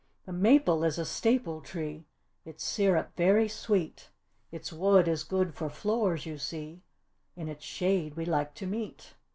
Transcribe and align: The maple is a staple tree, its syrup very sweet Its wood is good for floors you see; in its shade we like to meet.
The 0.25 0.33
maple 0.33 0.83
is 0.83 0.97
a 0.97 1.05
staple 1.05 1.61
tree, 1.61 2.07
its 2.43 2.63
syrup 2.63 3.15
very 3.15 3.47
sweet 3.47 4.09
Its 4.51 4.73
wood 4.73 5.07
is 5.07 5.23
good 5.23 5.53
for 5.53 5.69
floors 5.69 6.25
you 6.25 6.39
see; 6.39 6.81
in 7.35 7.47
its 7.47 7.63
shade 7.65 8.15
we 8.15 8.25
like 8.25 8.55
to 8.55 8.65
meet. 8.65 9.13